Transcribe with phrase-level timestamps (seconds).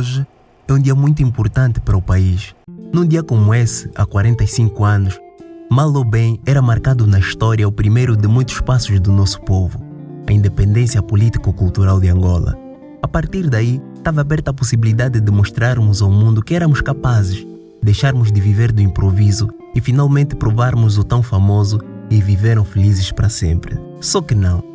[0.00, 0.26] Hoje
[0.66, 2.54] é um dia muito importante para o país.
[2.90, 5.20] Num dia como esse, há 45 anos,
[5.70, 9.78] mal ou bem era marcado na história o primeiro de muitos passos do nosso povo,
[10.26, 12.56] a independência político-cultural de Angola.
[13.02, 17.46] A partir daí, estava aberta a possibilidade de mostrarmos ao mundo que éramos capazes,
[17.82, 21.78] deixarmos de viver do improviso e finalmente provarmos o tão famoso
[22.08, 23.78] e viveram felizes para sempre.
[24.00, 24.69] Só que não.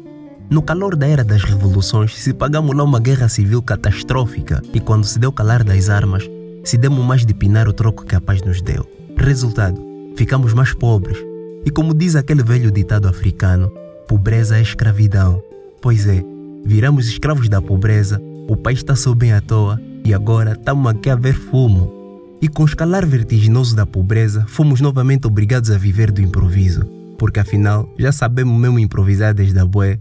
[0.48, 5.03] No calor da era das revoluções, se pagamos lá uma guerra civil catastrófica e quando
[5.03, 6.30] se deu calar das armas,
[6.63, 8.88] se demos mais de pinar o troco que a paz nos deu.
[9.17, 9.81] Resultado,
[10.16, 11.17] ficamos mais pobres.
[11.66, 13.72] E como diz aquele velho ditado africano,
[14.08, 15.41] pobreza é escravidão.
[15.81, 16.23] Pois é,
[16.64, 21.09] viramos escravos da pobreza, o país está só bem à toa e agora estamos aqui
[21.09, 21.91] a ver fumo.
[22.39, 26.86] E com o escalar vertiginoso da pobreza, fomos novamente obrigados a viver do improviso.
[27.17, 30.00] Porque afinal, já sabemos mesmo improvisar desde a bué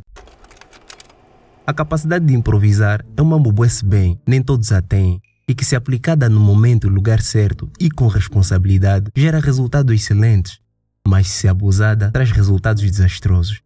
[1.66, 5.75] a capacidade de improvisar é uma ambubuece bem, nem todos a têm, e que se
[5.75, 10.58] aplicada no momento e lugar certo e com responsabilidade, gera resultados excelentes,
[11.06, 13.61] mas se abusada, traz resultados desastrosos.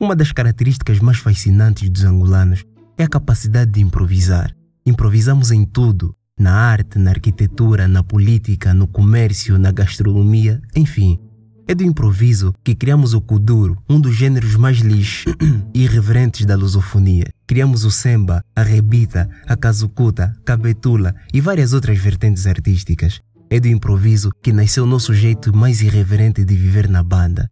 [0.00, 2.64] Uma das características mais fascinantes dos angolanos
[2.98, 4.54] é a capacidade de improvisar.
[4.84, 11.18] Improvisamos em tudo, na arte, na arquitetura, na política, no comércio, na gastronomia, enfim.
[11.66, 15.32] É do improviso que criamos o kuduro, um dos gêneros mais lixos
[15.72, 17.32] e irreverentes da lusofonia.
[17.46, 23.20] Criamos o semba, a rebita, a kazukuta, cabetula e várias outras vertentes artísticas.
[23.48, 27.48] É do improviso que nasceu o nosso jeito mais irreverente de viver na banda.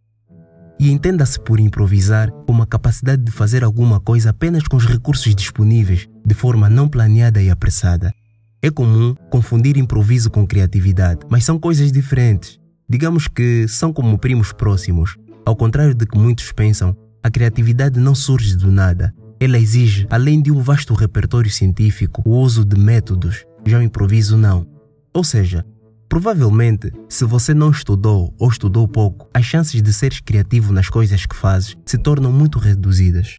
[0.79, 5.33] E entenda-se por improvisar como a capacidade de fazer alguma coisa apenas com os recursos
[5.35, 8.11] disponíveis, de forma não planeada e apressada.
[8.61, 12.60] É comum confundir improviso com criatividade, mas são coisas diferentes.
[12.91, 15.15] Digamos que são como primos próximos.
[15.45, 19.13] Ao contrário do que muitos pensam, a criatividade não surge do nada.
[19.39, 23.45] Ela exige, além de um vasto repertório científico, o uso de métodos.
[23.65, 24.67] Já o improviso não.
[25.13, 25.65] Ou seja,
[26.09, 31.25] provavelmente, se você não estudou ou estudou pouco, as chances de seres criativo nas coisas
[31.25, 33.37] que fazes se tornam muito reduzidas.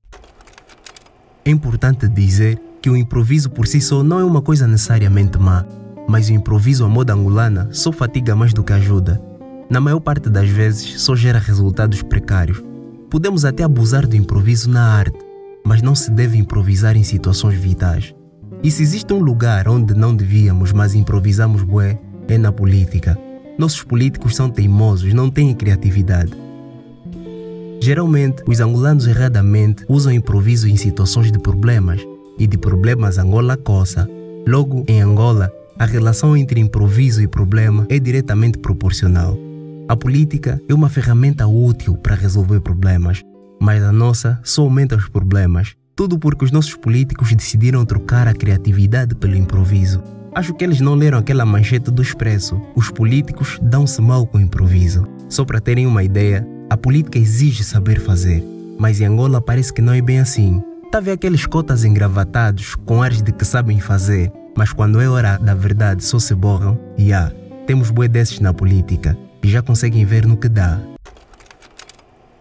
[1.44, 5.66] É importante dizer que o improviso por si só não é uma coisa necessariamente má,
[6.08, 9.20] mas o improviso à moda angolana só fatiga mais do que ajuda
[9.72, 12.62] na maior parte das vezes só gera resultados precários.
[13.08, 15.18] Podemos até abusar do improviso na arte,
[15.64, 18.14] mas não se deve improvisar em situações vitais.
[18.62, 23.18] E se existe um lugar onde não devíamos, mas improvisamos bué, é na política.
[23.58, 26.32] Nossos políticos são teimosos, não têm criatividade.
[27.80, 32.06] Geralmente, os angolanos erradamente usam improviso em situações de problemas,
[32.38, 34.06] e de problemas Angola coça.
[34.46, 39.51] Logo, em Angola, a relação entre improviso e problema é diretamente proporcional.
[39.92, 43.20] A política é uma ferramenta útil para resolver problemas,
[43.60, 45.75] mas a nossa só aumenta os problemas.
[45.94, 50.02] Tudo porque os nossos políticos decidiram trocar a criatividade pelo improviso.
[50.34, 52.58] Acho que eles não leram aquela manchete do Expresso.
[52.75, 55.06] Os políticos dão-se mal com o improviso.
[55.28, 58.42] Só para terem uma ideia, a política exige saber fazer,
[58.78, 60.62] mas em Angola parece que não é bem assim.
[60.91, 65.36] Tá vendo aqueles cotas engravatados com ares de que sabem fazer, mas quando é hora
[65.36, 66.81] da verdade só se borram?
[66.97, 67.31] E yeah,
[67.66, 69.14] temos boi desses na política
[69.48, 70.80] já conseguem ver no que dá.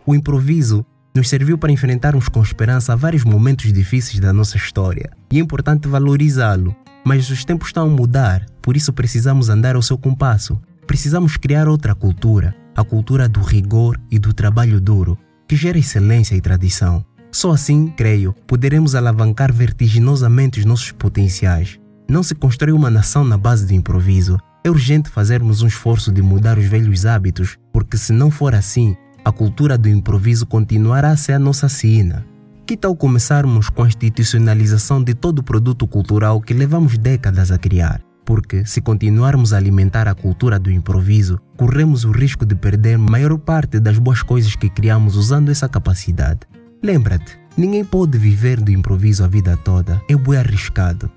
[0.06, 5.38] O improviso nos serviu para enfrentarmos com esperança vários momentos difíceis da nossa história e
[5.38, 6.76] é importante valorizá-lo.
[7.04, 10.62] Mas os tempos estão a mudar, por isso precisamos andar ao seu compasso.
[10.86, 15.18] Precisamos criar outra cultura, a cultura do rigor e do trabalho duro,
[15.48, 17.04] que gera excelência e tradição.
[17.32, 21.80] Só assim, creio, poderemos alavancar vertiginosamente os nossos potenciais.
[22.10, 26.22] Não se constrói uma nação na base do improviso, é urgente fazermos um esforço de
[26.22, 31.18] mudar os velhos hábitos, porque se não for assim, a cultura do improviso continuará a
[31.18, 32.26] ser a nossa sina.
[32.66, 37.58] Que tal começarmos com a institucionalização de todo o produto cultural que levamos décadas a
[37.58, 38.02] criar?
[38.24, 43.38] Porque, se continuarmos a alimentar a cultura do improviso, corremos o risco de perder maior
[43.38, 46.42] parte das boas coisas que criamos usando essa capacidade.
[46.84, 51.12] Lembra-te, ninguém pode viver do improviso a vida toda, é bem arriscado.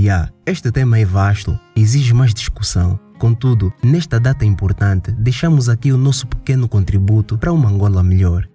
[0.00, 3.00] Yeah, este tema é vasto, exige mais discussão.
[3.18, 8.48] Contudo, nesta data importante, deixamos aqui o nosso pequeno contributo para uma Angola melhor.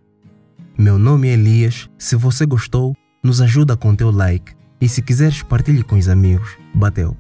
[0.78, 1.90] Meu nome é Elias.
[1.98, 4.54] Se você gostou, nos ajuda com teu like.
[4.80, 6.58] E se quiseres, partilhe com os amigos.
[6.74, 7.14] Bateu!